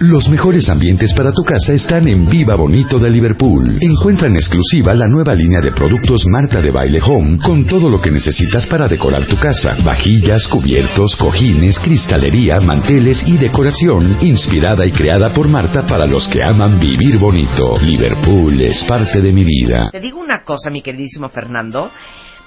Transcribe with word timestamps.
Los 0.00 0.28
mejores 0.28 0.68
ambientes 0.70 1.14
para 1.14 1.30
tu 1.30 1.44
casa 1.44 1.72
están 1.72 2.08
en 2.08 2.28
Viva 2.28 2.56
Bonito 2.56 2.98
de 2.98 3.08
Liverpool. 3.08 3.78
Encuentra 3.80 4.26
en 4.26 4.34
exclusiva 4.34 4.92
la 4.92 5.06
nueva 5.06 5.36
línea 5.36 5.60
de 5.60 5.70
productos 5.70 6.26
Marta 6.26 6.60
de 6.60 6.72
Baile 6.72 7.00
Home 7.00 7.38
con 7.38 7.64
todo 7.64 7.88
lo 7.88 8.00
que 8.00 8.10
necesitas 8.10 8.66
para 8.66 8.88
decorar 8.88 9.24
tu 9.28 9.36
casa. 9.36 9.76
Vajillas, 9.84 10.48
cubiertos, 10.48 11.14
cojines, 11.14 11.78
cristalería, 11.78 12.58
manteles 12.58 13.22
y 13.24 13.38
decoración 13.38 14.18
inspirada 14.20 14.84
y 14.84 14.90
creada 14.90 15.32
por 15.32 15.46
Marta 15.46 15.86
para 15.86 16.06
los 16.06 16.26
que 16.26 16.42
aman 16.42 16.80
vivir 16.80 17.16
bonito. 17.16 17.78
Liverpool 17.78 18.60
es 18.62 18.82
parte 18.82 19.20
de 19.20 19.30
mi 19.32 19.44
vida. 19.44 19.90
Te 19.92 20.00
digo 20.00 20.18
una 20.18 20.42
cosa, 20.42 20.70
mi 20.70 20.82
queridísimo 20.82 21.28
Fernando. 21.28 21.92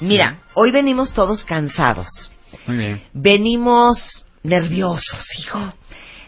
Mira, 0.01 0.39
hoy 0.53 0.73
venimos 0.73 1.13
todos 1.13 1.45
cansados. 1.45 2.09
Muy 2.67 2.77
bien. 2.77 3.01
Venimos 3.13 4.25
nerviosos, 4.43 5.25
hijo. 5.39 5.69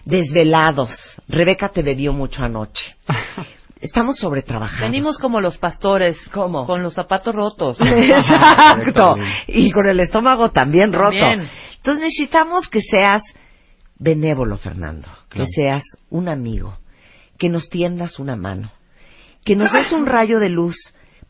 Desvelados. 0.10 0.90
Rebeca 1.28 1.70
te 1.70 1.84
bebió 1.84 2.14
mucho 2.14 2.44
anoche. 2.44 2.96
Estamos 3.82 4.18
sobretrabajados. 4.18 4.82
Venimos 4.82 5.18
como 5.18 5.40
los 5.40 5.58
pastores, 5.58 6.18
¿Cómo? 6.34 6.66
con 6.66 6.84
los 6.84 6.94
zapatos 6.94 7.34
rotos. 7.34 7.78
Exacto. 7.82 9.16
Y 9.48 9.72
con 9.72 9.88
el 9.88 10.00
estómago 10.02 10.52
también 10.52 10.92
roto. 10.92 11.18
También. 11.18 11.50
Entonces 11.78 12.04
necesitamos 12.04 12.68
que 12.68 12.82
seas 12.82 13.22
benévolo, 13.98 14.58
Fernando. 14.58 15.08
Claro. 15.30 15.46
Que 15.46 15.52
seas 15.54 15.84
un 16.10 16.28
amigo. 16.28 16.78
Que 17.38 17.48
nos 17.48 17.70
tiendas 17.70 18.20
una 18.20 18.36
mano. 18.36 18.72
Que 19.46 19.56
nos 19.56 19.72
des 19.72 19.92
un 19.94 20.06
rayo 20.06 20.40
de 20.40 20.50
luz 20.50 20.76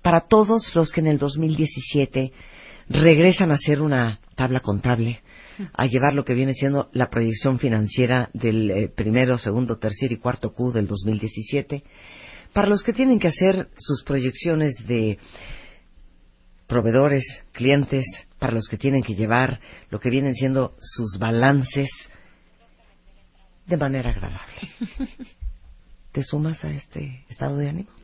para 0.02 0.21
todos 0.21 0.75
los 0.75 0.91
que 0.91 1.02
en 1.02 1.08
el 1.08 1.19
2017 1.19 2.31
regresan 2.90 3.52
a 3.52 3.56
hacer 3.56 3.82
una 3.82 4.20
tabla 4.36 4.62
contable, 4.62 5.22
a 5.73 5.86
llevar 5.86 6.14
lo 6.14 6.26
que 6.26 6.34
viene 6.34 6.54
siendo 6.54 6.90
la 6.94 7.09
proyección 7.09 7.59
financiera 7.59 8.30
del 8.34 8.72
eh, 8.72 8.90
primero, 8.94 9.38
segundo, 9.38 9.78
tercer 9.78 10.12
y 10.12 10.18
cuarto 10.18 10.54
Q 10.54 10.72
del 10.72 10.88
2017. 10.88 11.84
Para 12.54 12.67
los 12.67 12.82
que 12.84 12.94
tienen 12.94 13.20
que 13.20 13.28
hacer 13.28 13.70
sus 13.78 14.04
proyecciones 14.04 14.76
de 14.88 15.20
proveedores, 16.67 17.23
clientes, 17.52 18.06
para 18.40 18.54
los 18.54 18.67
que 18.67 18.78
tienen 18.78 19.04
que 19.04 19.16
llevar 19.16 19.60
lo 19.90 20.00
que 20.00 20.10
vienen 20.10 20.34
siendo 20.34 20.76
sus 20.80 21.17
balances 21.20 21.90
de 23.66 23.78
manera 23.78 24.12
agradable. 24.12 24.70
¿Te 26.12 26.23
sumas 26.23 26.64
a 26.64 26.72
este 26.72 27.26
estado 27.30 27.58
de 27.58 27.70
ánimo? 27.70 27.98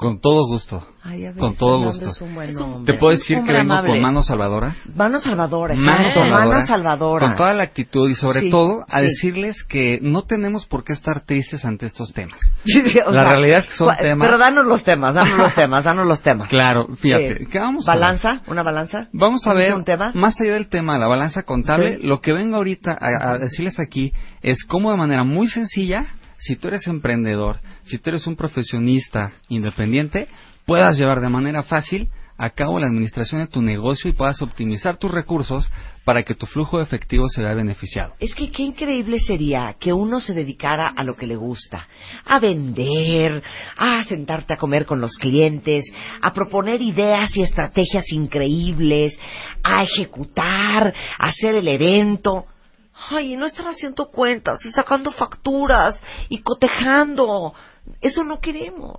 Con 0.00 0.18
todo 0.18 0.46
gusto. 0.46 0.82
Ay, 1.02 1.24
Con 1.38 1.54
todo 1.56 1.78
Fernando 1.78 2.06
gusto. 2.06 2.10
es 2.10 2.20
un 2.22 2.34
buen 2.34 2.56
hombre. 2.56 2.92
Te 2.92 2.98
puedo 2.98 3.12
decir 3.12 3.36
que 3.44 3.52
vengo 3.52 3.72
amable. 3.74 3.92
con 3.92 4.00
mano 4.02 4.22
salvadora. 4.22 4.74
Mano 4.94 5.18
salvadora, 5.18 5.74
Mano 5.74 6.10
salvadora. 6.10 6.46
mano 6.56 6.66
salvadora. 6.66 7.26
Con 7.26 7.36
toda 7.36 7.52
la 7.52 7.62
actitud 7.64 8.08
y 8.08 8.14
sobre 8.14 8.40
Sí, 8.40 8.50
todo 8.50 8.84
a 8.88 9.00
sí. 9.00 9.06
decirles 9.06 9.62
que 9.64 9.98
no 10.00 10.22
tenemos 10.22 10.64
por 10.66 10.84
qué 10.84 10.94
estar 10.94 11.20
tristes 11.26 11.64
ante 11.66 11.84
estos 11.86 12.12
temas. 12.14 12.40
O 13.06 13.10
La 13.12 13.24
realidad 13.24 13.58
es 13.58 13.66
que 13.66 13.72
son 13.74 13.88
temas- 14.00 14.26
Pero 14.26 14.38
danos 14.38 14.64
los 14.64 14.82
temas, 14.84 15.12
danos 15.14 15.36
los 15.38 15.54
temas, 15.54 15.84
danos 15.84 16.06
los 16.06 16.22
temas. 16.22 16.48
Claro, 16.50 16.86
fíjate. 16.96 17.42
Eh, 17.42 17.46
¿qué 17.50 17.58
vamos 17.58 17.86
a 17.86 17.92
ver? 17.92 18.00
¿Balanza? 18.00 18.40
¿Una 18.46 18.62
balanza? 18.62 19.08
Vamos 19.12 19.46
a 19.46 19.50
¿Es 19.50 19.56
ver, 19.58 19.74
un 19.74 19.84
tema? 19.84 20.12
más 20.14 20.40
allá 20.40 20.54
del 20.54 20.68
tema 20.68 20.94
de 20.94 21.00
la 21.00 21.08
balanza 21.08 21.42
contable, 21.42 21.98
Sí. 22.00 22.06
lo 22.06 22.20
que 22.22 22.32
vengo 22.32 22.56
ahorita 22.56 22.96
a, 22.98 23.32
a 23.32 23.38
decirles 23.38 23.78
aquí 23.78 24.12
es 24.40 24.64
cómo 24.64 24.90
de 24.92 24.96
manera 24.96 25.24
muy 25.24 25.46
sencilla, 25.46 26.06
si 26.40 26.56
tú 26.56 26.68
eres 26.68 26.86
emprendedor, 26.86 27.60
si 27.84 27.98
tú 27.98 28.10
eres 28.10 28.26
un 28.26 28.34
profesionista 28.34 29.32
independiente, 29.48 30.26
puedas 30.64 30.96
llevar 30.98 31.20
de 31.20 31.28
manera 31.28 31.62
fácil 31.62 32.10
a 32.38 32.48
cabo 32.48 32.80
la 32.80 32.86
administración 32.86 33.42
de 33.42 33.48
tu 33.48 33.60
negocio 33.60 34.08
y 34.08 34.14
puedas 34.14 34.40
optimizar 34.40 34.96
tus 34.96 35.10
recursos 35.10 35.70
para 36.06 36.22
que 36.22 36.34
tu 36.34 36.46
flujo 36.46 36.78
de 36.78 36.84
efectivo 36.84 37.28
se 37.28 37.42
vea 37.42 37.52
beneficiado. 37.52 38.14
Es 38.18 38.34
que 38.34 38.50
qué 38.50 38.62
increíble 38.62 39.18
sería 39.18 39.76
que 39.78 39.92
uno 39.92 40.20
se 40.20 40.32
dedicara 40.32 40.90
a 40.96 41.04
lo 41.04 41.16
que 41.16 41.26
le 41.26 41.36
gusta, 41.36 41.86
a 42.24 42.38
vender, 42.40 43.42
a 43.76 44.02
sentarte 44.04 44.54
a 44.54 44.56
comer 44.56 44.86
con 44.86 45.02
los 45.02 45.18
clientes, 45.18 45.84
a 46.22 46.32
proponer 46.32 46.80
ideas 46.80 47.36
y 47.36 47.42
estrategias 47.42 48.10
increíbles, 48.10 49.18
a 49.62 49.82
ejecutar, 49.82 50.94
a 51.18 51.26
hacer 51.26 51.56
el 51.56 51.68
evento. 51.68 52.46
Ay, 53.08 53.36
no 53.36 53.46
estar 53.46 53.66
haciendo 53.66 54.10
cuentas 54.10 54.64
y 54.64 54.70
sacando 54.72 55.10
facturas 55.12 55.98
y 56.28 56.42
cotejando. 56.42 57.54
Eso 58.00 58.24
no 58.24 58.40
queremos. 58.40 58.98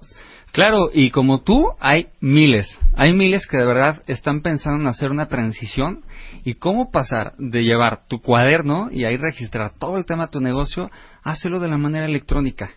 Claro, 0.52 0.90
y 0.94 1.12
como 1.12 1.42
tú, 1.44 1.70
hay 1.80 2.08
miles, 2.20 2.68
hay 2.98 3.14
miles 3.14 3.48
que 3.48 3.58
de 3.58 3.66
verdad 3.66 4.02
están 4.08 4.42
pensando 4.42 4.82
en 4.82 4.88
hacer 4.88 5.10
una 5.12 5.28
transición 5.28 6.04
y 6.44 6.56
cómo 6.56 6.92
pasar 6.92 7.36
de 7.38 7.64
llevar 7.64 8.06
tu 8.08 8.22
cuaderno 8.22 8.90
y 8.92 9.06
ahí 9.06 9.16
registrar 9.16 9.72
todo 9.80 9.96
el 9.98 10.06
tema 10.06 10.26
de 10.26 10.32
tu 10.32 10.42
negocio 10.42 10.90
a 11.24 11.32
hacerlo 11.32 11.60
de 11.62 11.70
la 11.70 11.78
manera 11.78 12.06
electrónica. 12.06 12.72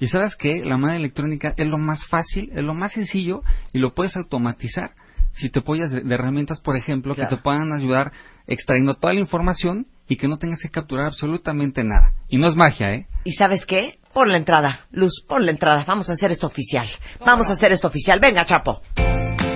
Y 0.00 0.08
sabes 0.08 0.34
que 0.34 0.64
la 0.64 0.78
manera 0.78 0.98
electrónica 0.98 1.54
es 1.56 1.66
lo 1.68 1.78
más 1.78 2.04
fácil, 2.06 2.50
es 2.56 2.64
lo 2.64 2.74
más 2.74 2.92
sencillo 2.92 3.42
y 3.72 3.78
lo 3.78 3.94
puedes 3.94 4.16
automatizar 4.16 4.92
si 5.32 5.48
te 5.48 5.60
apoyas 5.60 5.90
de, 5.92 6.00
de 6.00 6.14
herramientas, 6.14 6.60
por 6.60 6.76
ejemplo, 6.76 7.14
Claro. 7.14 7.30
que 7.30 7.36
te 7.36 7.42
puedan 7.42 7.72
ayudar 7.72 8.10
extrayendo 8.48 8.94
toda 8.96 9.14
la 9.14 9.20
información 9.20 9.86
y 10.12 10.16
que 10.16 10.28
no 10.28 10.36
tengas 10.36 10.60
que 10.60 10.68
capturar 10.68 11.06
absolutamente 11.06 11.82
nada. 11.82 12.12
Y 12.28 12.36
no 12.36 12.46
es 12.46 12.54
magia, 12.54 12.92
¿eh? 12.92 13.06
¿Y 13.24 13.32
sabes 13.32 13.64
qué? 13.64 13.98
Pon 14.12 14.30
la 14.30 14.36
entrada, 14.36 14.80
Luz, 14.90 15.24
pon 15.26 15.46
la 15.46 15.52
entrada. 15.52 15.84
Vamos 15.86 16.10
a 16.10 16.12
hacer 16.12 16.30
esto 16.30 16.46
oficial. 16.46 16.86
Vamos 17.24 17.48
a 17.48 17.54
hacer 17.54 17.72
esto 17.72 17.88
oficial. 17.88 18.20
Venga, 18.20 18.44
Chapo. 18.44 18.82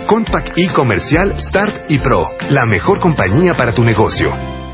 Compact 0.08 0.56
y 0.56 0.68
Comercial 0.68 1.38
Start 1.38 1.90
y 1.90 1.98
Pro, 1.98 2.28
la 2.48 2.64
mejor 2.64 3.00
compañía 3.00 3.54
para 3.54 3.74
tu 3.74 3.84
negocio. 3.84 4.65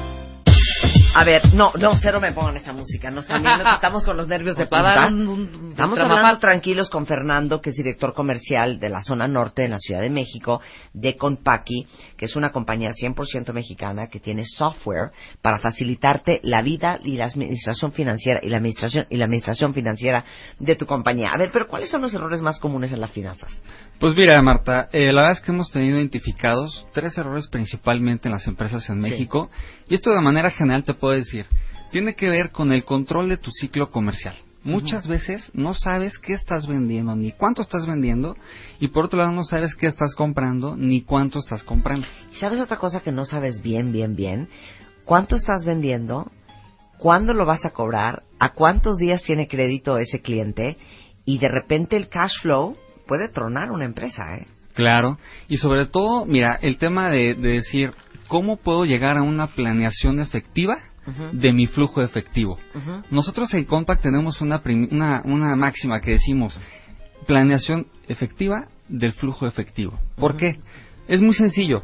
A 1.15 1.25
ver, 1.25 1.53
no, 1.55 1.73
no, 1.78 1.95
cero 1.97 2.21
me 2.21 2.33
pongan 2.33 2.56
esa 2.56 2.73
música. 2.73 3.11
Nos 3.11 3.27
también 3.27 3.61
estamos 3.75 4.05
con 4.05 4.17
los 4.17 4.28
nervios 4.28 4.56
de 4.56 4.67
punta. 4.67 5.06
un- 5.09 5.28
un- 5.28 5.69
Estamos 5.69 5.99
hablando 5.99 6.39
tranquilos 6.39 6.89
con 6.89 7.06
Fernando, 7.06 7.61
que 7.61 7.71
es 7.71 7.77
director 7.77 8.15
comercial 8.15 8.78
de 8.78 8.89
la 8.89 9.03
zona 9.03 9.28
norte 9.28 9.65
en 9.65 9.73
la 9.73 9.78
Ciudad 9.78 10.00
de 10.00 10.09
México, 10.11 10.61
de 10.95 11.17
Compaqui, 11.17 11.87
que 12.17 12.25
es 12.25 12.34
una 12.37 12.50
compañía 12.50 12.91
100% 12.93 13.53
mexicana 13.53 14.09
que 14.11 14.21
tiene 14.21 14.45
software 14.47 15.11
para 15.43 15.59
facilitarte 15.59 16.41
la 16.45 16.62
vida 16.62 16.99
y 17.05 17.17
la 17.17 17.27
administración 17.27 17.93
financiera 17.93 18.41
y 18.43 18.49
la 18.49 18.56
administración 18.59 19.06
y 19.11 19.17
la 19.19 19.25
administración 19.27 19.75
financiera 19.75 20.25
de 20.59 20.77
tu 20.77 20.87
compañía. 20.87 21.29
A 21.34 21.39
ver, 21.39 21.50
pero 21.53 21.67
¿cuáles 21.69 21.91
son 21.91 22.03
los 22.03 22.15
errores 22.15 22.41
más 22.41 22.59
comunes 22.59 22.93
en 22.93 23.00
las 23.00 23.11
finanzas? 23.11 23.50
Pues 23.99 24.15
mira, 24.17 24.41
Marta, 24.43 24.89
eh, 24.93 25.12
la 25.12 25.23
verdad 25.23 25.39
es 25.39 25.41
que 25.41 25.53
hemos 25.53 25.71
tenido 25.71 25.99
identificados 25.99 26.87
tres 26.93 27.17
errores 27.19 27.49
principalmente 27.49 28.29
en 28.29 28.33
las 28.33 28.47
empresas 28.47 28.89
en 28.89 29.03
Sí. 29.03 29.11
México 29.11 29.50
y 29.89 29.94
esto 29.94 30.11
de 30.11 30.21
manera 30.21 30.50
general 30.50 30.84
te 30.84 30.94
puedo 31.02 31.16
decir, 31.16 31.46
tiene 31.90 32.14
que 32.14 32.30
ver 32.30 32.52
con 32.52 32.70
el 32.70 32.84
control 32.84 33.28
de 33.28 33.36
tu 33.36 33.50
ciclo 33.50 33.90
comercial. 33.90 34.36
Muchas 34.62 35.08
veces 35.08 35.50
no 35.52 35.74
sabes 35.74 36.16
qué 36.18 36.32
estás 36.32 36.68
vendiendo, 36.68 37.16
ni 37.16 37.32
cuánto 37.32 37.62
estás 37.62 37.86
vendiendo, 37.86 38.36
y 38.78 38.86
por 38.86 39.06
otro 39.06 39.18
lado 39.18 39.32
no 39.32 39.42
sabes 39.42 39.74
qué 39.74 39.88
estás 39.88 40.14
comprando, 40.14 40.76
ni 40.76 41.02
cuánto 41.02 41.40
estás 41.40 41.64
comprando. 41.64 42.06
¿Y 42.32 42.36
sabes 42.36 42.60
otra 42.60 42.76
cosa 42.76 43.00
que 43.00 43.10
no 43.10 43.24
sabes 43.24 43.62
bien, 43.62 43.90
bien, 43.90 44.14
bien? 44.14 44.48
¿Cuánto 45.04 45.34
estás 45.34 45.64
vendiendo? 45.64 46.30
¿Cuándo 46.98 47.34
lo 47.34 47.46
vas 47.46 47.64
a 47.64 47.70
cobrar? 47.70 48.22
¿A 48.38 48.50
cuántos 48.52 48.96
días 48.98 49.24
tiene 49.24 49.48
crédito 49.48 49.98
ese 49.98 50.20
cliente? 50.20 50.76
Y 51.25 51.38
de 51.38 51.48
repente 51.48 51.96
el 51.96 52.08
cash 52.08 52.43
flow 52.43 52.76
puede 53.08 53.28
tronar 53.28 53.72
una 53.72 53.87
empresa, 53.87 54.22
¿eh? 54.37 54.46
Claro, 54.75 55.19
y 55.48 55.56
sobre 55.56 55.87
todo, 55.87 56.26
mira, 56.26 56.56
el 56.62 56.78
tema 56.78 57.10
de, 57.10 57.34
de 57.34 57.55
decir, 57.55 57.93
¿cómo 58.28 58.56
puedo 58.56 58.84
llegar 58.84 59.16
a 59.16 59.22
una 59.22 59.48
planeación 59.48 60.20
efectiva 60.20 60.92
De 61.32 61.52
mi 61.52 61.66
flujo 61.66 62.00
efectivo? 62.02 62.58
Nosotros 63.10 63.52
en 63.54 63.64
Compact 63.64 64.02
tenemos 64.02 64.40
una, 64.40 64.62
una, 64.90 65.22
una 65.25 65.56
máxima 65.56 66.00
que 66.00 66.12
decimos 66.12 66.58
planeación 67.26 67.87
efectiva 68.08 68.66
del 68.88 69.12
flujo 69.12 69.46
efectivo. 69.46 69.99
¿Por 70.16 70.37
qué? 70.37 70.58
Es 71.08 71.20
muy 71.22 71.34
sencillo. 71.34 71.82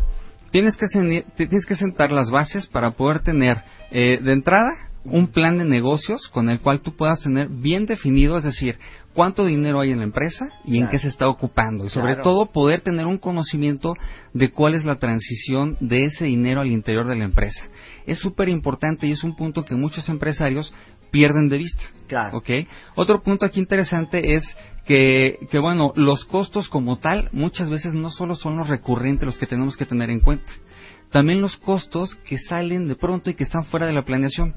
Tienes 0.51 0.77
que, 0.77 0.87
sen- 0.87 1.25
tienes 1.37 1.67
que 1.67 1.75
sentar 1.77 2.11
las 2.13 2.31
bases 2.31 2.67
para 2.67 2.93
poder 2.93 3.21
tener 3.21 3.63
eh, 3.91 4.19
de 4.23 4.33
entrada 4.33 4.71
un 5.11 5.29
plan 5.29 5.59
de 5.59 5.65
negocios 5.65 6.29
con 6.29 6.49
el 6.51 6.61
cual 6.61 6.81
tú 6.81 6.97
puedas 6.97 7.21
tener 7.23 7.49
bien 7.49 7.87
definido, 7.87 8.39
es 8.39 8.45
decir, 8.45 8.79
cuánto 9.15 9.45
dinero 9.45 9.81
hay 9.81 9.91
en 9.91 9.99
la 9.99 10.05
empresa 10.05 10.47
y 10.65 10.79
en 10.79 10.89
qué 10.89 10.99
se 10.99 11.09
está 11.09 11.29
ocupando. 11.29 11.87
Y 11.87 11.89
sobre 11.89 12.15
Claro. 12.15 12.23
todo 12.23 12.47
poder 12.53 12.83
tener 12.83 13.07
un 13.07 13.19
conocimiento 13.19 13.95
de 14.33 14.51
cuál 14.51 14.75
es 14.75 14.85
la 14.85 14.97
transición 14.97 15.77
de 15.81 16.05
ese 16.05 16.27
dinero 16.27 16.61
al 16.61 16.71
interior 16.71 17.07
de 17.07 17.17
la 17.17 17.25
empresa. 17.25 17.65
Es 18.07 18.19
súper 18.19 18.49
importante 18.49 19.07
y 19.07 19.11
es 19.13 19.25
un 19.25 19.35
punto 19.35 19.65
que 19.65 19.75
muchos 19.75 20.09
empresarios 20.09 20.73
pierden 21.11 21.49
de 21.49 21.59
vista. 21.59 21.83
Claro. 22.07 22.39
¿ok? 22.39 22.51
Otro 22.95 23.23
punto 23.23 23.45
aquí 23.45 23.59
interesante 23.61 24.35
es 24.37 24.45
que, 24.87 25.39
que, 25.51 25.59
bueno, 25.59 25.93
los 25.97 26.25
costos 26.25 26.69
como 26.69 26.99
tal 26.99 27.29
muchas 27.33 27.69
veces 27.69 27.95
no 27.95 28.11
solo 28.11 28.35
son 28.35 28.57
los 28.57 28.69
recurrentes 28.69 29.27
los 29.27 29.39
que 29.39 29.47
tenemos 29.47 29.77
que 29.77 29.85
tener 29.85 30.11
en 30.11 30.21
cuenta, 30.21 30.51
también 31.11 31.41
los 31.41 31.57
costos 31.57 32.15
que 32.27 32.39
salen 32.39 32.87
de 32.87 32.95
pronto 32.95 33.31
y 33.31 33.35
que 33.35 33.45
están 33.45 33.65
fuera 33.65 33.87
de 33.87 33.93
la 33.93 34.05
planeación. 34.05 34.55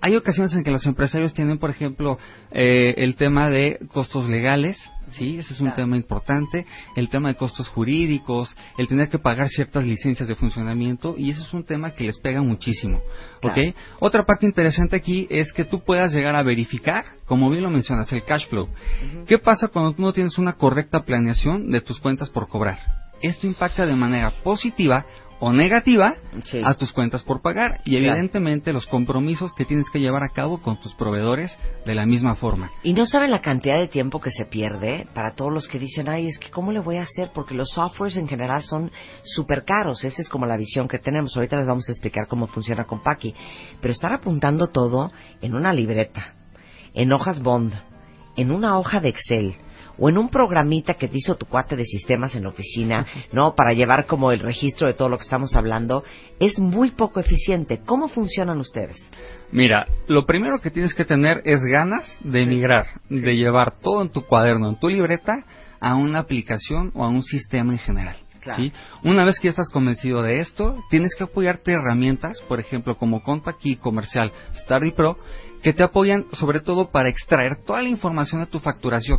Hay 0.00 0.16
ocasiones 0.16 0.54
en 0.54 0.64
que 0.64 0.70
los 0.70 0.86
empresarios 0.86 1.34
tienen, 1.34 1.58
por 1.58 1.70
ejemplo, 1.70 2.18
eh, 2.50 2.94
el 2.98 3.16
tema 3.16 3.48
de 3.50 3.78
costos 3.92 4.28
legales, 4.28 4.78
sí, 5.10 5.38
ese 5.38 5.54
es 5.54 5.60
un 5.60 5.68
Claro. 5.68 5.76
tema 5.82 5.96
importante, 5.96 6.66
el 6.96 7.08
tema 7.08 7.28
de 7.28 7.34
costos 7.36 7.68
jurídicos, 7.68 8.54
el 8.76 8.86
tener 8.88 9.08
que 9.08 9.18
pagar 9.18 9.48
ciertas 9.48 9.84
licencias 9.84 10.28
de 10.28 10.34
funcionamiento 10.34 11.14
y 11.16 11.30
ese 11.30 11.42
es 11.42 11.52
un 11.52 11.64
tema 11.64 11.92
que 11.92 12.04
les 12.04 12.18
pega 12.18 12.42
muchísimo, 12.42 12.98
¿ok? 13.42 13.52
Claro. 13.54 13.72
Otra 14.00 14.24
parte 14.24 14.46
interesante 14.46 14.96
aquí 14.96 15.26
es 15.30 15.52
que 15.52 15.64
tú 15.64 15.82
puedas 15.84 16.12
llegar 16.12 16.34
a 16.36 16.42
verificar, 16.42 17.04
como 17.26 17.50
bien 17.50 17.62
lo 17.62 17.70
mencionas, 17.70 18.12
el 18.12 18.24
cash 18.24 18.46
flow. 18.48 18.68
¿Qué 19.26 19.38
pasa 19.38 19.68
cuando 19.68 19.92
tú 19.92 20.02
no 20.02 20.12
tienes 20.12 20.38
una 20.38 20.52
correcta 20.54 21.00
planeación 21.04 21.70
de 21.70 21.80
tus 21.80 22.00
cuentas 22.00 22.28
por 22.30 22.48
cobrar? 22.48 22.78
Esto 23.20 23.48
impacta 23.48 23.84
de 23.84 23.96
manera 23.96 24.30
positiva 24.44 25.04
o 25.40 25.52
negativa 25.52 26.14
Sí. 26.44 26.60
a 26.64 26.74
tus 26.74 26.92
cuentas 26.92 27.22
por 27.22 27.42
pagar 27.42 27.80
y 27.84 27.96
Claro. 27.96 28.12
evidentemente 28.12 28.72
los 28.72 28.86
compromisos 28.86 29.52
que 29.54 29.64
tienes 29.64 29.88
que 29.90 30.00
llevar 30.00 30.22
a 30.24 30.30
cabo 30.30 30.60
con 30.60 30.80
tus 30.80 30.94
proveedores 30.94 31.56
de 31.86 31.94
la 31.94 32.06
misma 32.06 32.34
forma. 32.34 32.70
Y 32.82 32.92
no 32.92 33.06
saben 33.06 33.30
la 33.30 33.40
cantidad 33.40 33.78
de 33.78 33.88
tiempo 33.88 34.20
que 34.20 34.30
se 34.30 34.44
pierde 34.46 35.06
para 35.14 35.34
todos 35.34 35.52
los 35.52 35.68
que 35.68 35.78
dicen, 35.78 36.08
ay, 36.08 36.26
es 36.26 36.38
que 36.38 36.50
¿cómo 36.50 36.72
le 36.72 36.80
voy 36.80 36.96
a 36.96 37.02
hacer? 37.02 37.30
Porque 37.32 37.54
los 37.54 37.68
softwares 37.70 38.16
en 38.16 38.28
general 38.28 38.62
son 38.62 38.90
súper 39.22 39.64
caros. 39.64 40.04
Esa 40.04 40.20
es 40.22 40.28
como 40.28 40.46
la 40.46 40.56
visión 40.56 40.88
que 40.88 40.98
tenemos. 40.98 41.36
Ahorita 41.36 41.56
les 41.58 41.66
vamos 41.66 41.88
a 41.88 41.92
explicar 41.92 42.26
cómo 42.28 42.46
funciona 42.48 42.84
con 42.84 43.02
Paki. 43.02 43.34
Pero 43.80 43.92
estar 43.92 44.12
apuntando 44.12 44.68
todo 44.68 45.12
en 45.40 45.54
una 45.54 45.72
libreta, 45.72 46.34
en 46.94 47.12
hojas 47.12 47.42
Bond, 47.42 47.72
en 48.36 48.50
una 48.50 48.78
hoja 48.78 49.00
de 49.00 49.08
Excel 49.10 49.56
o 49.98 50.08
en 50.08 50.18
un 50.18 50.28
programita 50.28 50.94
que 50.94 51.08
te 51.08 51.18
hizo 51.18 51.36
tu 51.36 51.46
cuate 51.46 51.76
de 51.76 51.84
sistemas 51.84 52.34
en 52.34 52.44
la 52.44 52.50
oficina, 52.50 53.06
¿no? 53.32 53.54
Para 53.54 53.72
llevar 53.72 54.06
como 54.06 54.32
el 54.32 54.40
registro 54.40 54.86
de 54.86 54.94
todo 54.94 55.08
lo 55.08 55.18
que 55.18 55.24
estamos 55.24 55.54
hablando, 55.56 56.04
es 56.38 56.58
muy 56.58 56.92
poco 56.92 57.20
eficiente. 57.20 57.80
¿Cómo 57.84 58.08
funcionan 58.08 58.58
ustedes? 58.58 58.96
Mira, 59.50 59.86
lo 60.06 60.26
primero 60.26 60.60
que 60.60 60.70
tienes 60.70 60.94
que 60.94 61.04
tener 61.04 61.42
es 61.44 61.60
ganas 61.62 62.18
de 62.22 62.42
emigrar, 62.42 62.86
de 63.08 63.36
llevar 63.36 63.78
todo 63.80 64.02
en 64.02 64.10
tu 64.10 64.22
cuaderno, 64.22 64.68
en 64.68 64.78
tu 64.78 64.88
libreta, 64.88 65.44
a 65.80 65.94
una 65.94 66.20
aplicación 66.20 66.90
o 66.94 67.04
a 67.04 67.08
un 67.08 67.22
sistema 67.22 67.72
en 67.72 67.78
general. 67.78 68.16
Claro. 68.40 68.62
¿sí? 68.62 68.72
Una 69.02 69.24
vez 69.24 69.38
que 69.38 69.48
ya 69.48 69.50
estás 69.50 69.70
convencido 69.70 70.22
de 70.22 70.38
esto, 70.38 70.76
tienes 70.90 71.14
que 71.16 71.24
apoyarte 71.24 71.72
herramientas, 71.72 72.40
por 72.48 72.60
ejemplo, 72.60 72.96
como 72.96 73.22
Contact 73.22 73.60
Key 73.60 73.76
Comercial, 73.76 74.32
Stardy 74.54 74.92
Pro, 74.92 75.18
que 75.62 75.72
te 75.72 75.82
apoyan 75.82 76.26
sobre 76.32 76.60
todo 76.60 76.90
para 76.90 77.08
extraer 77.08 77.56
toda 77.64 77.82
la 77.82 77.88
información 77.88 78.40
de 78.40 78.46
tu 78.46 78.60
facturación. 78.60 79.18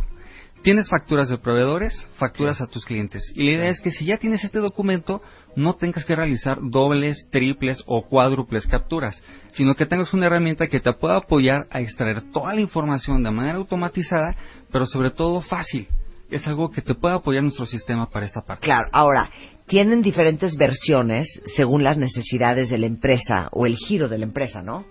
Tienes 0.62 0.90
facturas 0.90 1.30
de 1.30 1.38
proveedores, 1.38 1.94
facturas 2.16 2.60
a 2.60 2.66
tus 2.66 2.84
clientes. 2.84 3.32
Y 3.34 3.44
la 3.44 3.52
idea 3.52 3.68
es 3.70 3.80
que 3.80 3.90
si 3.90 4.04
ya 4.04 4.18
tienes 4.18 4.44
este 4.44 4.58
documento, 4.58 5.22
no 5.56 5.74
tengas 5.76 6.04
que 6.04 6.14
realizar 6.14 6.58
dobles, 6.60 7.28
triples 7.30 7.82
o 7.86 8.02
cuádruples 8.06 8.66
capturas, 8.66 9.22
sino 9.52 9.74
que 9.74 9.86
tengas 9.86 10.12
una 10.12 10.26
herramienta 10.26 10.66
que 10.66 10.80
te 10.80 10.92
pueda 10.92 11.16
apoyar 11.16 11.66
a 11.70 11.80
extraer 11.80 12.30
toda 12.30 12.54
la 12.54 12.60
información 12.60 13.22
de 13.22 13.30
manera 13.30 13.56
automatizada, 13.56 14.36
pero 14.70 14.84
sobre 14.84 15.10
todo 15.10 15.40
fácil. 15.40 15.88
Es 16.30 16.46
algo 16.46 16.70
que 16.70 16.82
te 16.82 16.94
puede 16.94 17.14
apoyar 17.14 17.42
nuestro 17.42 17.64
sistema 17.64 18.10
para 18.10 18.26
esta 18.26 18.42
parte. 18.42 18.62
Claro, 18.62 18.86
ahora, 18.92 19.30
tienen 19.66 20.02
diferentes 20.02 20.56
versiones 20.56 21.26
según 21.56 21.84
las 21.84 21.96
necesidades 21.96 22.68
de 22.68 22.76
la 22.76 22.86
empresa 22.86 23.48
o 23.52 23.64
el 23.64 23.76
giro 23.76 24.08
de 24.08 24.18
la 24.18 24.26
empresa, 24.26 24.60
¿no? 24.60 24.84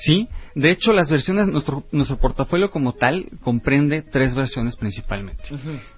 Sí, 0.00 0.28
de 0.54 0.70
hecho 0.70 0.92
las 0.92 1.10
versiones, 1.10 1.48
nuestro, 1.48 1.84
nuestro 1.92 2.18
portafolio 2.18 2.70
como 2.70 2.92
tal 2.92 3.28
comprende 3.42 4.02
tres 4.02 4.34
versiones 4.34 4.76
principalmente. 4.76 5.42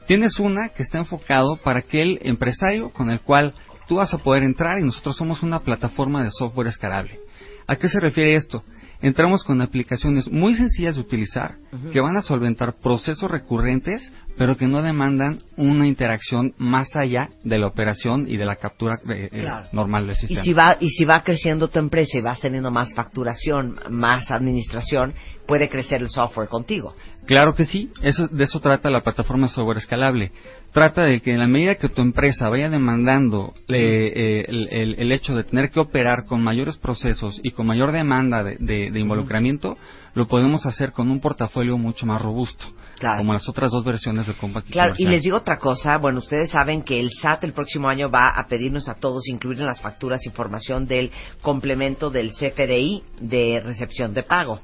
Tienes 0.07 0.39
una 0.39 0.71
que 0.71 0.83
está 0.83 0.99
enfocado 0.99 1.57
para 1.57 1.81
aquel 1.81 2.19
empresario 2.23 2.91
con 2.91 3.11
el 3.11 3.21
cual 3.21 3.55
tú 3.89 3.97
vas 3.97 4.15
a 4.15 4.19
poder 4.19 4.43
entrar 4.43 4.79
y 4.81 4.85
nosotros 4.85 5.17
somos 5.17 5.43
una 5.43 5.61
plataforma 5.61 6.23
de 6.23 6.31
software 6.31 6.69
escalable. 6.69 7.21
¿A 7.67 7.77
qué 7.77 7.89
se 7.89 8.01
refiere 8.01 8.35
esto? 8.35 8.65
Entramos 9.03 9.45
con 9.45 9.63
aplicaciones 9.63 10.31
muy 10.31 10.55
sencillas 10.55 10.97
de 10.97 11.01
utilizar 11.01 11.57
que 11.93 12.01
van 12.01 12.17
a 12.17 12.23
solventar 12.23 12.79
procesos 12.81 13.31
recurrentes 13.31 14.13
pero 14.41 14.57
que 14.57 14.67
no 14.67 14.81
demandan 14.81 15.41
una 15.59 15.87
interacción 15.87 16.55
más 16.57 16.97
allá 16.97 17.29
de 17.45 17.59
la 17.59 17.67
operación 17.67 18.25
y 18.27 18.39
de 18.39 18.47
la 18.47 18.57
captura 18.57 18.95
eh, 19.07 19.29
eh, 19.31 19.41
Claro. 19.43 19.69
normal 19.73 20.07
del 20.07 20.17
Y 20.17 20.19
sistema. 20.21 20.43
si 20.43 20.53
va 20.55 20.77
y 20.81 20.89
si 20.89 21.05
va 21.05 21.23
creciendo 21.23 21.69
tu 21.69 21.79
empresa 21.79 22.17
y 22.17 22.23
vas 22.23 22.41
teniendo 22.41 22.71
más 22.71 22.95
facturación, 22.95 23.79
más 23.91 24.31
administración, 24.31 25.13
puede 25.47 25.69
crecer 25.69 26.01
el 26.01 26.09
software 26.09 26.49
contigo. 26.49 26.95
Claro 27.27 27.55
que 27.55 27.67
sí, 27.67 27.91
eso, 28.01 28.29
de 28.29 28.45
eso 28.45 28.61
trata 28.61 28.89
la 28.89 29.03
plataforma 29.03 29.47
software 29.47 29.77
escalable. 29.77 30.33
Trata 30.73 31.03
de 31.03 31.21
que 31.21 31.33
en 31.33 31.39
la 31.41 31.47
medida 31.47 31.75
que 31.75 31.91
tu 31.91 32.01
empresa 32.01 32.49
vaya 32.49 32.71
demandando 32.71 33.53
eh, 33.69 33.75
eh, 33.77 34.45
el, 34.49 34.69
el- 34.71 34.95
el 35.01 35.13
hecho 35.13 35.35
de 35.37 35.45
tener 35.45 35.71
que 35.71 35.81
operar 35.81 36.25
con 36.27 36.43
mayores 36.43 36.79
procesos 36.79 37.39
y 37.43 37.51
con 37.51 37.67
mayor 37.67 37.93
demanda 37.93 38.43
de, 38.43 38.57
de- 38.59 38.91
de 38.91 39.01
involucramiento, 39.01 39.77
lo 40.15 40.27
podemos 40.29 40.65
hacer 40.65 40.93
con 40.93 41.11
un 41.11 41.21
portafolio 41.21 41.77
mucho 41.77 42.07
más 42.07 42.23
robusto, 42.23 42.65
Claro. 42.99 43.19
como 43.19 43.33
las 43.33 43.49
otras 43.49 43.71
dos 43.71 43.85
versiones 43.85 44.27
de 44.33 44.39
Compact 44.39 44.69
y 44.69 44.73
Claro, 44.73 44.95
y 44.97 45.07
les 45.07 45.23
digo 45.23 45.37
otra 45.37 45.59
cosa, 45.59 45.99
bueno, 45.99 46.19
ustedes 46.19 46.51
saben 46.51 46.83
que 46.83 46.99
el 46.99 47.11
SAT 47.11 47.45
el 47.45 47.53
próximo 47.53 47.89
año 47.89 48.11
va 48.11 48.29
a 48.31 48.47
pedirnos 48.47 48.89
a 48.89 48.95
todos 48.95 49.29
incluir 49.29 49.61
en 49.61 49.67
las 49.67 49.81
facturas 49.81 50.25
información 50.27 50.87
del 50.87 51.11
complemento 51.43 52.11
del 52.11 52.31
CFDI 52.33 53.03
de 53.21 53.61
recepción 53.65 54.15
de 54.15 54.23
pago. 54.23 54.61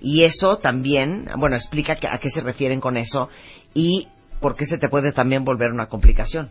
Y 0.00 0.24
eso 0.24 0.58
también, 0.58 1.28
bueno, 1.38 1.56
explica 1.56 1.96
que- 1.96 2.08
a 2.08 2.18
qué 2.18 2.28
se 2.30 2.40
refieren 2.40 2.80
con 2.80 2.96
eso 2.96 3.28
y 3.74 4.08
por 4.40 4.56
qué 4.56 4.66
se 4.66 4.78
te 4.78 4.88
puede 4.88 5.12
también 5.12 5.44
volver 5.44 5.70
una 5.70 5.86
complicación. 5.86 6.50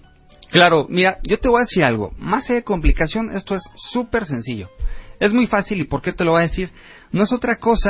Claro, 0.49 0.85
mira, 0.89 1.17
yo 1.23 1.37
te 1.37 1.49
voy 1.49 1.59
a 1.59 1.63
decir 1.63 1.83
algo. 1.83 2.11
Más 2.17 2.45
allá 2.45 2.55
de 2.59 2.63
complicación, 2.63 3.29
esto 3.35 3.55
es 3.55 3.63
súper 3.91 4.25
sencillo. 4.25 4.69
Es 5.19 5.33
muy 5.33 5.47
fácil 5.47 5.79
y 5.81 5.83
¿por 5.85 6.01
qué 6.01 6.13
te 6.13 6.23
lo 6.23 6.31
voy 6.31 6.39
a 6.39 6.43
decir? 6.43 6.71
No 7.11 7.23
es 7.23 7.31
otra 7.31 7.57
cosa 7.57 7.89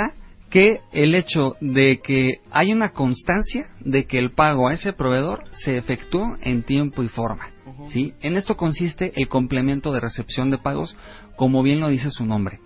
que 0.51 0.81
el 0.91 1.15
hecho 1.15 1.55
de 1.61 2.01
que 2.01 2.41
hay 2.51 2.73
una 2.73 2.89
constancia 2.89 3.69
de 3.79 4.05
que 4.05 4.19
el 4.19 4.33
pago 4.33 4.67
a 4.67 4.73
ese 4.73 4.91
proveedor 4.91 5.43
se 5.53 5.77
efectuó 5.77 6.35
en 6.41 6.63
tiempo 6.63 7.01
y 7.03 7.07
forma. 7.07 7.47
¿sí? 7.89 8.13
En 8.21 8.35
esto 8.35 8.57
consiste 8.57 9.13
el 9.15 9.29
complemento 9.29 9.93
de 9.93 10.01
recepción 10.01 10.51
de 10.51 10.57
pagos, 10.57 10.95
como 11.37 11.63
bien 11.63 11.79
lo 11.79 11.87
dice 11.87 12.11
su 12.11 12.25
nombre. 12.25 12.59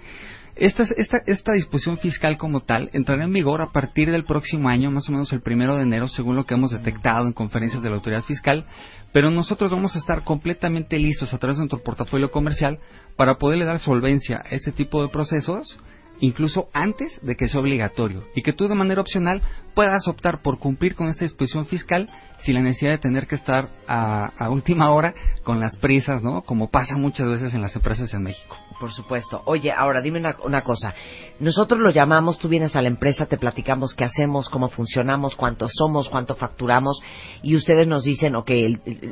Esta, 0.55 0.83
esta, 0.83 1.17
esta 1.27 1.51
disposición 1.51 1.97
fiscal 1.97 2.37
como 2.37 2.61
tal 2.61 2.89
entrará 2.93 3.25
en 3.25 3.33
vigor 3.33 3.61
a 3.61 3.71
partir 3.71 4.09
del 4.09 4.23
próximo 4.23 4.69
año, 4.69 4.89
más 4.89 5.07
o 5.09 5.11
menos 5.11 5.31
el 5.31 5.41
primero 5.41 5.75
de 5.75 5.83
enero, 5.83 6.07
según 6.07 6.35
lo 6.37 6.45
que 6.45 6.55
hemos 6.55 6.71
detectado 6.71 7.27
en 7.27 7.33
conferencias 7.33 7.83
de 7.83 7.89
la 7.89 7.97
autoridad 7.97 8.23
fiscal, 8.23 8.65
pero 9.11 9.29
nosotros 9.29 9.69
vamos 9.69 9.95
a 9.95 9.99
estar 9.99 10.23
completamente 10.23 10.97
listos 10.97 11.33
a 11.33 11.37
través 11.37 11.57
de 11.57 11.63
nuestro 11.63 11.83
portafolio 11.83 12.31
comercial 12.31 12.79
para 13.15 13.37
poderle 13.37 13.65
dar 13.65 13.79
solvencia 13.79 14.41
a 14.45 14.55
este 14.55 14.71
tipo 14.71 15.03
de 15.03 15.09
procesos, 15.09 15.77
incluso 16.19 16.69
antes 16.73 17.19
de 17.21 17.35
que 17.35 17.47
sea 17.47 17.61
obligatorio, 17.61 18.23
y 18.35 18.41
que 18.41 18.53
tú 18.53 18.67
de 18.67 18.75
manera 18.75 19.01
opcional 19.01 19.41
puedas 19.73 20.07
optar 20.07 20.41
por 20.41 20.59
cumplir 20.59 20.95
con 20.95 21.07
esta 21.07 21.25
disposición 21.25 21.65
fiscal 21.65 22.09
sin 22.39 22.55
la 22.55 22.61
necesidad 22.61 22.91
de 22.91 22.97
tener 22.99 23.27
que 23.27 23.35
estar 23.35 23.69
a, 23.87 24.31
a 24.37 24.49
última 24.49 24.91
hora 24.91 25.13
con 25.43 25.59
las 25.59 25.75
prisas, 25.77 26.21
¿no? 26.21 26.41
Como 26.43 26.69
pasa 26.69 26.95
muchas 26.95 27.27
veces 27.27 27.53
en 27.53 27.61
las 27.61 27.75
empresas 27.75 28.13
en 28.13 28.23
México. 28.23 28.55
Por 28.79 28.91
supuesto. 28.91 29.41
Oye, 29.45 29.71
ahora 29.71 30.01
dime 30.01 30.19
una, 30.19 30.35
una 30.43 30.63
cosa. 30.63 30.93
Nosotros 31.39 31.79
lo 31.79 31.91
llamamos, 31.91 32.37
tú 32.37 32.47
vienes 32.47 32.75
a 32.75 32.81
la 32.81 32.87
empresa, 32.87 33.25
te 33.25 33.37
platicamos 33.37 33.93
qué 33.93 34.03
hacemos, 34.03 34.49
cómo 34.49 34.69
funcionamos, 34.69 35.35
cuántos 35.35 35.71
somos, 35.73 36.09
cuánto 36.09 36.35
facturamos, 36.35 36.99
y 37.41 37.55
ustedes 37.55 37.87
nos 37.87 38.03
dicen, 38.03 38.35
ok, 38.35 38.51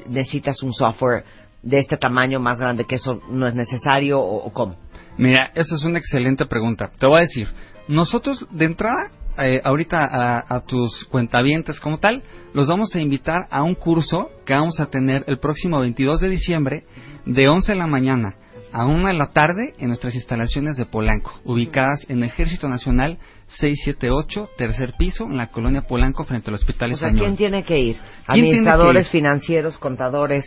necesitas 0.07 0.61
un 0.63 0.73
software 0.73 1.23
de 1.61 1.79
este 1.79 1.97
tamaño 1.97 2.39
más 2.39 2.59
grande 2.59 2.85
que 2.85 2.95
eso 2.95 3.21
no 3.29 3.47
es 3.47 3.55
necesario 3.55 4.19
o 4.21 4.51
cómo. 4.51 4.75
Mira, 5.17 5.51
esa 5.55 5.75
es 5.75 5.83
una 5.83 5.99
excelente 5.99 6.45
pregunta. 6.45 6.91
Te 6.97 7.07
voy 7.07 7.17
a 7.17 7.21
decir, 7.21 7.47
nosotros 7.87 8.45
de 8.51 8.65
entrada, 8.65 9.11
eh, 9.37 9.61
ahorita 9.63 10.05
a, 10.05 10.55
a 10.55 10.61
tus 10.61 11.05
cuentavientes 11.05 11.79
como 11.79 11.99
tal, 11.99 12.23
los 12.53 12.67
vamos 12.67 12.95
a 12.95 12.99
invitar 12.99 13.47
a 13.49 13.63
un 13.63 13.75
curso 13.75 14.29
que 14.45 14.53
vamos 14.53 14.79
a 14.79 14.87
tener 14.87 15.23
el 15.27 15.39
próximo 15.39 15.79
22 15.79 16.19
de 16.19 16.29
diciembre 16.29 16.83
de 17.25 17.47
11 17.47 17.71
de 17.71 17.77
la 17.77 17.87
mañana 17.87 18.35
a 18.73 18.87
1 18.87 19.07
de 19.07 19.13
la 19.13 19.27
tarde 19.27 19.73
en 19.77 19.89
nuestras 19.89 20.15
instalaciones 20.15 20.75
de 20.77 20.85
Polanco, 20.85 21.39
ubicadas 21.45 22.09
en 22.09 22.23
Ejército 22.23 22.67
Nacional 22.67 23.19
678, 23.47 24.49
tercer 24.57 24.95
piso, 24.97 25.25
en 25.25 25.37
la 25.37 25.47
colonia 25.47 25.83
Polanco, 25.83 26.23
frente 26.23 26.49
al 26.49 26.55
Hospital 26.55 26.93
O 26.93 26.97
sea. 26.97 27.11
¿quién 27.11 27.37
tiene 27.37 27.63
que 27.63 27.77
ir? 27.77 27.95
¿Quién 27.95 28.01
tiene 28.01 28.25
que 28.25 28.31
Administradores, 28.31 29.05
ir? 29.05 29.11
financieros, 29.11 29.77
contadores. 29.77 30.45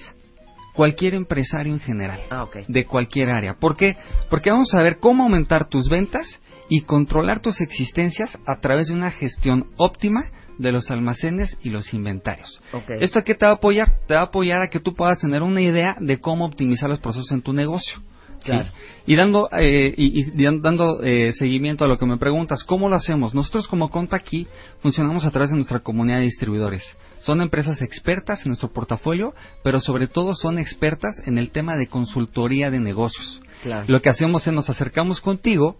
Cualquier 0.77 1.15
empresario 1.15 1.73
en 1.73 1.81
general. 1.81 2.21
Ah, 2.31 2.47
de 2.69 2.85
cualquier 2.85 3.31
área. 3.31 3.55
¿Por 3.55 3.77
qué? 3.77 3.97
Porque 4.29 4.51
vamos 4.51 4.73
a 4.75 4.83
ver 4.83 4.99
cómo 4.99 5.25
aumentar 5.25 5.69
tus 5.69 5.89
ventas 5.89 6.41
y 6.69 6.83
controlar 6.83 7.41
tus 7.41 7.61
existencias 7.61 8.39
a 8.47 8.61
través 8.61 8.89
de 8.89 8.95
una 8.95 9.11
gestión 9.11 9.71
óptima 9.77 10.31
de 10.59 10.73
los 10.73 10.91
almacenes 10.91 11.57
y 11.63 11.71
los 11.71 11.93
inventarios. 11.93 12.61
¿Esto 13.01 13.19
a 13.19 13.25
qué 13.25 13.35
te 13.35 13.47
va 13.47 13.53
a 13.53 13.55
apoyar? 13.57 14.01
Te 14.07 14.15
va 14.15 14.21
a 14.21 14.25
apoyar 14.25 14.63
a 14.63 14.69
que 14.69 14.81
tú 14.81 14.95
puedas 14.95 15.19
tener 15.19 15.43
una 15.43 15.61
idea 15.61 15.97
de 16.01 16.19
cómo 16.19 16.45
optimizar 16.45 16.89
los 16.89 17.01
procesos 17.01 17.31
en 17.33 17.43
tu 17.43 17.53
negocio. 17.53 18.01
¿Sí? 18.47 18.53
Claro. 18.53 18.69
Y 19.07 19.15
dando, 19.17 19.49
eh, 19.53 19.95
y, 19.97 20.21
y 20.21 20.43
dan- 20.45 20.63
dando 20.63 21.03
eh, 21.03 21.33
seguimiento 21.35 21.85
a 21.85 21.89
lo 21.89 21.99
que 21.99 22.07
me 22.07 22.17
preguntas, 22.17 22.65
¿cómo 22.65 22.89
lo 22.89 22.97
hacemos? 22.97 23.35
Nosotros 23.35 23.69
como 23.69 23.91
Conta 23.91 24.17
aquí 24.17 24.47
funcionamos 24.81 25.25
a 25.27 25.31
través 25.31 25.51
de 25.51 25.57
nuestra 25.57 25.81
comunidad 25.81 26.19
de 26.19 26.25
distribuidores. 26.25 26.83
Son 27.21 27.41
empresas 27.41 27.83
expertas 27.83 28.41
en 28.45 28.49
nuestro 28.51 28.73
portafolio, 28.73 29.35
pero 29.63 29.81
sobre 29.81 30.07
todo 30.09 30.35
son 30.35 30.59
expertas 30.59 31.21
en 31.27 31.39
el 31.39 31.51
tema 31.51 31.77
de 31.77 31.89
consultoría 31.89 32.71
de 32.71 32.81
negocios. 32.81 33.41
Claro. 33.63 33.85
Lo 33.89 34.01
que 34.01 34.09
hacemos 34.11 34.47
es 34.47 34.53
nos 34.53 34.71
acercamos 34.71 35.21
contigo 35.21 35.77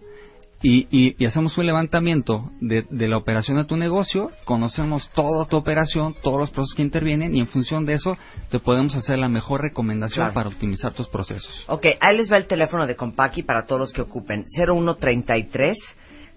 y, 0.63 0.87
y- 0.89 1.15
y 1.19 1.25
hacemos 1.25 1.55
un 1.59 1.67
levantamiento 1.67 2.49
de, 2.61 2.83
de 2.89 3.07
la 3.07 3.17
operación 3.17 3.57
de 3.57 3.65
tu 3.65 3.77
negocio, 3.77 4.31
conocemos 4.43 5.09
toda 5.13 5.45
tu 5.45 5.55
operación, 5.55 6.15
todos 6.23 6.39
los 6.39 6.49
procesos 6.49 6.73
que 6.75 6.81
intervienen 6.81 7.35
y 7.35 7.39
en 7.39 7.47
función 7.47 7.85
de 7.85 7.93
eso 7.93 8.17
te 8.49 8.59
podemos 8.59 8.95
hacer 8.95 9.19
la 9.19 9.29
mejor 9.29 9.61
recomendación 9.61 10.25
Claro. 10.25 10.33
para 10.33 10.49
optimizar 10.49 10.93
tus 10.93 11.07
procesos. 11.09 11.63
Ok, 11.67 11.85
ahí 11.99 12.17
les 12.17 12.31
va 12.31 12.37
el 12.37 12.47
teléfono 12.47 12.87
de 12.87 12.95
Compaqui 12.95 13.43
para 13.43 13.65
todos 13.65 13.79
los 13.81 13.93
que 13.93 14.01
ocupen. 14.01 14.45
0133 14.55 15.77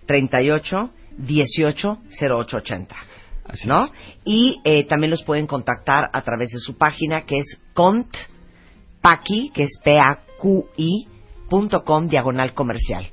38 0.07 0.91
18 1.19 1.99
0880. 2.21 2.97
Así 3.45 3.67
¿No? 3.67 3.87
es. 3.87 3.91
Y 4.25 4.61
eh, 4.65 4.85
también 4.85 5.11
los 5.11 5.25
pueden 5.25 5.47
contactar 5.47 6.11
a 6.12 6.23
través 6.23 6.50
de 6.50 6.59
su 6.59 6.77
página 6.77 7.23
que 7.23 7.39
es 7.39 7.59
contpaqui, 7.75 9.50
que 9.55 9.65
es 9.65 9.71
P-A-Q-I, 9.83 11.07
punto 11.49 11.83
com, 11.85 12.07
diagonal 12.07 12.53
comercial. 12.55 13.07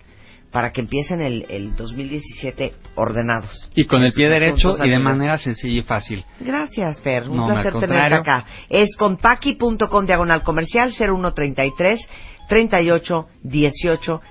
Para 0.58 0.72
que 0.72 0.82
empiecen 0.82 1.22
el, 1.22 1.46
el 1.50 1.76
2017 1.76 2.74
ordenados. 2.96 3.70
Y 3.76 3.84
con 3.86 4.02
el 4.02 4.12
pie 4.12 4.28
derecho 4.28 4.76
y 4.84 4.90
de 4.90 4.98
manera 4.98 5.38
sencilla 5.38 5.82
y 5.82 5.84
fácil. 5.84 6.26
Gracias, 6.40 7.00
Fer. 7.02 7.30
Un 7.30 7.38
No, 7.38 7.46
placer 7.46 7.74
tenerte 7.80 8.16
acá. 8.16 8.44
Es 8.68 8.96
contpaqui.com 8.96 10.06
diagonal 10.08 10.42
comercial 10.42 10.92
0133 10.92 12.00
38 12.50 13.28
18 13.44 14.22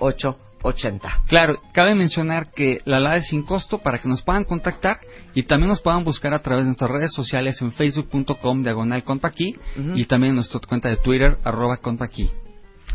08 0.00 0.36
80. 0.62 1.08
Claro, 1.28 1.58
cabe 1.74 1.94
mencionar 1.94 2.50
que 2.52 2.80
la 2.86 2.98
LAD 2.98 3.16
es 3.18 3.26
sin 3.26 3.42
costo 3.42 3.76
para 3.76 3.98
que 3.98 4.08
nos 4.08 4.22
puedan 4.22 4.44
contactar 4.44 4.96
y 5.34 5.42
también 5.42 5.68
nos 5.68 5.82
puedan 5.82 6.04
buscar 6.04 6.32
a 6.32 6.38
través 6.38 6.64
de 6.64 6.68
nuestras 6.68 6.90
redes 6.90 7.12
sociales 7.12 7.60
en 7.60 7.72
facebook.com 7.72 8.62
diagonal 8.62 9.04
compaqui 9.04 9.56
Ujú. 9.78 9.94
y 9.98 10.06
también 10.06 10.30
en 10.30 10.36
nuestra 10.36 10.58
cuenta 10.66 10.88
de 10.88 10.96
Twitter 10.96 11.36
arroba 11.44 11.76
compaqui. 11.76 12.30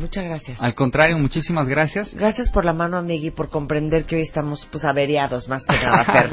Muchas 0.02 0.24
gracias. 0.26 0.60
Al 0.60 0.74
contrario, 0.74 1.18
muchísimas 1.20 1.68
gracias. 1.68 2.14
Gracias 2.16 2.50
por 2.50 2.66
la 2.66 2.74
mano, 2.74 2.98
amigui, 2.98 3.30
por 3.30 3.50
comprender 3.50 4.06
que 4.06 4.16
hoy 4.16 4.24
estamos 4.24 4.68
pues 4.72 4.84
averiados 4.84 5.48
más 5.48 5.62
que 5.70 5.78
nada, 5.78 6.04
Fer. 6.06 6.32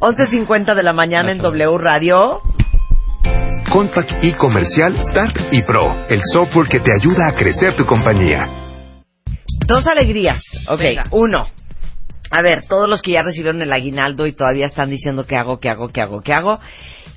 11.50 0.00 0.74
de 0.74 0.82
la 0.82 0.94
mañana 0.94 1.30
en 1.30 1.38
W 1.38 1.76
Radio. 1.78 2.40
Compact 3.70 4.24
y 4.24 4.32
Comercial 4.32 4.96
Start 5.10 5.36
y 5.52 5.62
Pro, 5.62 5.94
el 6.08 6.20
software 6.32 6.68
que 6.68 6.80
te 6.80 6.90
ayuda 6.98 7.28
a 7.28 7.34
crecer 7.34 7.76
tu 7.76 7.84
compañía. 7.86 8.48
Dos 9.66 9.86
alegrías. 9.86 10.42
Ok, 10.68 10.80
Venga. 10.80 11.04
uno. 11.10 11.46
A 12.32 12.42
ver, 12.42 12.64
todos 12.68 12.88
los 12.88 13.02
que 13.02 13.12
ya 13.12 13.22
recibieron 13.22 13.60
el 13.60 13.72
aguinaldo 13.72 14.26
y 14.26 14.32
todavía 14.32 14.66
están 14.66 14.88
diciendo 14.88 15.24
qué 15.26 15.36
hago, 15.36 15.60
qué 15.60 15.68
hago, 15.68 15.88
qué 15.88 16.00
hago, 16.00 16.20
qué 16.20 16.32
hago. 16.32 16.58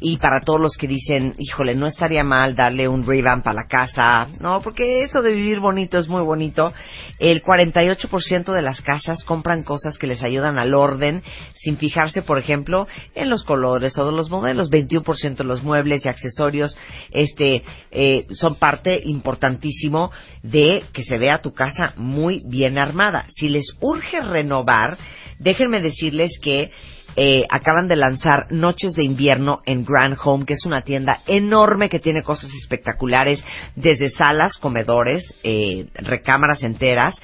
Y 0.06 0.18
para 0.18 0.42
todos 0.42 0.60
los 0.60 0.76
que 0.76 0.86
dicen, 0.86 1.34
híjole, 1.40 1.76
no 1.76 1.88
estaría 1.88 2.26
mal 2.26 2.58
darle 2.58 2.90
un 2.90 3.08
revamp 3.08 3.48
a 3.48 3.54
la 3.54 3.68
casa. 3.70 4.28
No, 4.42 4.60
porque 4.60 5.02
eso 5.04 5.22
de 5.22 5.32
vivir 5.32 5.62
bonito 5.62 5.98
es 5.98 6.10
muy 6.10 6.22
bonito. 6.22 6.74
El 7.20 7.42
48% 7.42 8.54
de 8.54 8.62
las 8.62 8.82
casas 8.82 9.24
compran 9.24 9.64
cosas 9.64 9.98
que 9.98 10.08
les 10.08 10.22
ayudan 10.22 10.60
al 10.60 10.74
orden, 10.74 11.24
sin 11.56 11.78
fijarse, 11.78 12.22
por 12.22 12.38
ejemplo, 12.38 12.86
en 13.16 13.30
los 13.30 13.46
colores 13.46 13.98
o 13.98 14.06
de 14.06 14.12
los 14.12 14.30
modelos. 14.30 14.70
21% 14.70 15.38
de 15.38 15.44
los 15.46 15.64
muebles 15.64 16.06
y 16.06 16.10
accesorios 16.10 16.78
este, 17.12 17.64
eh, 17.92 18.26
son 18.32 18.56
parte 18.56 19.02
importantísimo 19.06 20.12
de 20.42 20.84
que 20.92 21.06
se 21.06 21.18
vea 21.18 21.42
tu 21.42 21.54
casa 21.54 21.94
muy 21.96 22.44
bien 22.46 22.78
armada. 22.78 23.26
Si 23.30 23.48
les 23.48 23.78
urge 23.80 24.20
renovar, 24.20 24.98
déjenme 25.44 25.82
decirles 25.82 26.40
que 26.42 26.72
eh, 27.16 27.44
acaban 27.50 27.88
de 27.88 27.96
lanzar 27.96 28.48
Noches 28.50 28.94
de 28.94 29.04
Invierno 29.04 29.62
en 29.66 29.86
Grand 29.86 30.18
Home, 30.24 30.46
que 30.46 30.54
es 30.54 30.66
una 30.66 30.82
tienda 30.82 31.22
enorme 31.28 31.90
que 31.90 32.00
tiene 32.00 32.24
cosas 32.24 32.50
espectaculares, 32.56 33.44
desde 33.76 34.10
salas, 34.10 34.58
comedores, 34.58 35.24
eh, 35.44 35.86
recámaras 35.96 36.64
enteras, 36.64 37.16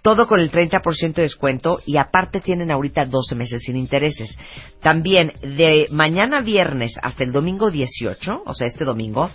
todo 0.00 0.26
con 0.26 0.40
el 0.40 0.50
30% 0.50 1.14
de 1.14 1.22
descuento 1.22 1.80
y 1.86 1.96
aparte 1.96 2.40
tienen 2.40 2.70
ahorita 2.70 3.06
12 3.06 3.34
meses 3.34 3.62
sin 3.62 3.76
intereses. 3.76 4.36
También 4.80 5.32
de 5.42 5.86
mañana 5.90 6.40
viernes 6.40 6.92
hasta 7.02 7.24
el 7.24 7.32
domingo 7.32 7.70
18, 7.70 8.42
o 8.46 8.54
sea, 8.54 8.66
este 8.66 8.84
domingo, 8.84 9.30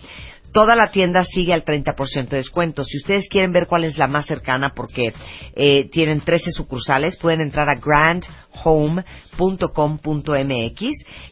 Toda 0.51 0.75
la 0.75 0.89
tienda 0.89 1.23
sigue 1.25 1.53
al 1.53 1.63
30% 1.63 2.29
de 2.29 2.37
descuento. 2.37 2.83
Si 2.83 2.97
ustedes 2.97 3.27
quieren 3.29 3.51
ver 3.51 3.67
cuál 3.67 3.83
es 3.83 3.97
la 3.97 4.07
más 4.07 4.25
cercana, 4.25 4.73
porque 4.75 5.13
eh, 5.55 5.89
tienen 5.91 6.21
13 6.21 6.51
sucursales, 6.51 7.17
pueden 7.17 7.41
entrar 7.41 7.69
a 7.69 7.79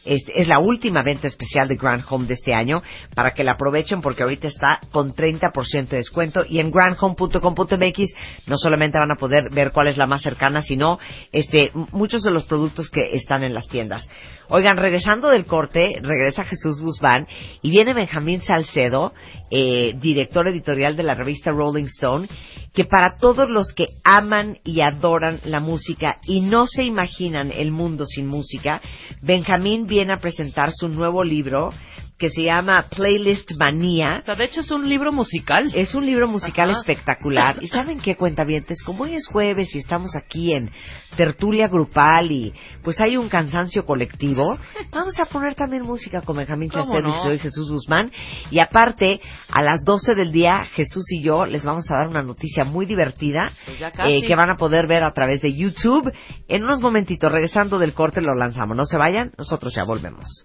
Es, 0.04 0.48
la 0.48 0.58
última 0.58 1.02
venta 1.02 1.26
especial 1.26 1.68
de 1.68 1.76
Grand 1.76 2.04
Home 2.08 2.26
de 2.26 2.34
este 2.34 2.54
año 2.54 2.82
para 3.14 3.32
que 3.32 3.44
la 3.44 3.52
aprovechen 3.52 4.00
porque 4.00 4.22
ahorita 4.22 4.48
está 4.48 4.80
con 4.90 5.12
30% 5.12 5.88
de 5.88 5.96
descuento. 5.98 6.44
Y 6.48 6.60
en 6.60 6.70
grandhome.com.mx 6.70 8.14
no 8.46 8.56
solamente 8.56 8.98
van 8.98 9.12
a 9.12 9.16
poder 9.16 9.50
ver 9.50 9.72
cuál 9.72 9.88
es 9.88 9.96
la 9.96 10.06
más 10.06 10.22
cercana, 10.22 10.62
sino 10.62 10.98
este, 11.32 11.70
muchos 11.92 12.22
de 12.22 12.30
los 12.30 12.44
productos 12.44 12.90
que 12.90 13.14
están 13.14 13.44
en 13.44 13.54
las 13.54 13.68
tiendas. 13.68 14.08
Oigan, 14.50 14.78
regresando 14.78 15.28
del 15.28 15.44
corte, 15.44 15.96
regresa 16.00 16.44
Jesús 16.44 16.80
Guzmán 16.80 17.26
y 17.60 17.70
viene 17.70 17.92
Benjamín 17.92 18.40
Salcedo, 18.42 19.12
eh, 19.50 19.92
director 20.00 20.48
editorial 20.48 20.96
de 20.96 21.02
la 21.02 21.14
revista 21.14 21.50
Rolling 21.50 21.84
Stone, 21.84 22.26
que 22.74 22.84
para 22.84 23.18
todos 23.18 23.48
los 23.48 23.72
que 23.72 23.86
aman 24.04 24.58
y 24.64 24.80
adoran 24.80 25.40
la 25.44 25.60
música 25.60 26.18
y 26.24 26.40
no 26.40 26.66
se 26.66 26.84
imaginan 26.84 27.52
el 27.52 27.72
mundo 27.72 28.06
sin 28.06 28.26
música, 28.26 28.80
Benjamín 29.22 29.86
viene 29.86 30.12
a 30.12 30.20
presentar 30.20 30.70
su 30.72 30.88
nuevo 30.88 31.24
libro 31.24 31.72
que 32.18 32.30
se 32.30 32.42
llama 32.42 32.86
Playlist 32.90 33.52
Manía. 33.56 34.18
O 34.22 34.24
sea, 34.24 34.34
de 34.34 34.44
hecho 34.44 34.62
es 34.62 34.70
un 34.72 34.88
libro 34.88 35.12
musical. 35.12 35.70
Es 35.74 35.94
un 35.94 36.04
libro 36.04 36.26
musical 36.26 36.70
Ajá. 36.70 36.80
espectacular. 36.80 37.62
¿Y 37.62 37.68
saben 37.68 38.00
qué, 38.00 38.16
cuentavientes? 38.16 38.82
Como 38.82 39.04
hoy 39.04 39.14
es 39.14 39.26
jueves 39.28 39.72
y 39.74 39.78
estamos 39.78 40.16
aquí 40.16 40.52
en 40.52 40.70
tertulia 41.16 41.68
grupal 41.68 42.30
y 42.30 42.52
pues 42.82 43.00
hay 43.00 43.16
un 43.16 43.28
cansancio 43.28 43.86
colectivo, 43.86 44.58
vamos 44.90 45.18
a 45.18 45.26
poner 45.26 45.54
también 45.54 45.82
música 45.82 46.20
con 46.22 46.36
Benjamín 46.36 46.68
¿Cómo 46.68 46.92
Salcedo 46.92 47.08
y 47.08 47.22
soy 47.22 47.38
Jesús 47.38 47.70
Guzmán. 47.70 48.10
Y 48.50 48.58
aparte, 48.58 49.20
a 49.50 49.62
las 49.62 49.84
12 49.84 50.14
del 50.16 50.32
día, 50.32 50.64
Jesús 50.74 51.04
y 51.12 51.22
yo 51.22 51.46
les 51.46 51.64
vamos 51.64 51.88
a 51.90 51.98
dar 51.98 52.08
una 52.08 52.22
noticia 52.22 52.64
muy 52.64 52.86
divertida 52.86 53.52
Pues 53.64 53.80
eh, 54.04 54.22
que 54.26 54.34
van 54.34 54.50
a 54.50 54.56
poder 54.56 54.88
ver 54.88 55.04
a 55.04 55.12
través 55.12 55.40
de 55.42 55.54
YouTube. 55.54 56.12
En 56.48 56.64
unos 56.64 56.80
momentitos, 56.80 57.30
regresando 57.30 57.78
del 57.78 57.94
corte, 57.94 58.20
lo 58.20 58.34
lanzamos. 58.34 58.76
No 58.76 58.84
se 58.84 58.96
vayan, 58.96 59.32
nosotros 59.38 59.72
ya 59.74 59.84
volvemos. 59.84 60.44